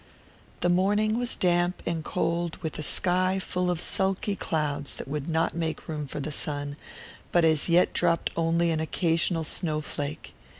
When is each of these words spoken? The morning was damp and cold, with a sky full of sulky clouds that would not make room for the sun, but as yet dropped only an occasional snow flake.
The 0.61 0.69
morning 0.69 1.19
was 1.19 1.35
damp 1.35 1.83
and 1.85 2.03
cold, 2.03 2.55
with 2.63 2.79
a 2.79 2.81
sky 2.81 3.37
full 3.37 3.69
of 3.69 3.79
sulky 3.79 4.35
clouds 4.35 4.95
that 4.95 5.07
would 5.07 5.29
not 5.29 5.55
make 5.55 5.87
room 5.87 6.07
for 6.07 6.19
the 6.19 6.31
sun, 6.31 6.75
but 7.31 7.45
as 7.45 7.69
yet 7.69 7.93
dropped 7.93 8.31
only 8.35 8.71
an 8.71 8.79
occasional 8.79 9.43
snow 9.43 9.79
flake. 9.79 10.33